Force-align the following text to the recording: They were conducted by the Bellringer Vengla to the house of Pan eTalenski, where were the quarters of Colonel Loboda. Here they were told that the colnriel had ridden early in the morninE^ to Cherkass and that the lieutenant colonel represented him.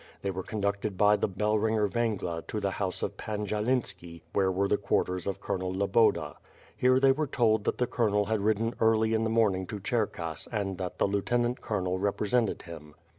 They 0.23 0.31
were 0.31 0.41
conducted 0.41 0.97
by 0.97 1.15
the 1.15 1.27
Bellringer 1.27 1.87
Vengla 1.87 2.47
to 2.47 2.59
the 2.59 2.71
house 2.71 3.03
of 3.03 3.17
Pan 3.17 3.45
eTalenski, 3.45 4.23
where 4.33 4.51
were 4.51 4.67
the 4.67 4.75
quarters 4.75 5.27
of 5.27 5.39
Colonel 5.39 5.71
Loboda. 5.71 6.37
Here 6.75 6.99
they 6.99 7.11
were 7.11 7.27
told 7.27 7.65
that 7.65 7.77
the 7.77 7.85
colnriel 7.85 8.25
had 8.25 8.41
ridden 8.41 8.73
early 8.79 9.13
in 9.13 9.23
the 9.23 9.29
morninE^ 9.29 9.69
to 9.69 9.79
Cherkass 9.79 10.47
and 10.51 10.79
that 10.79 10.97
the 10.97 11.05
lieutenant 11.05 11.61
colonel 11.61 11.99
represented 11.99 12.63
him. 12.63 12.95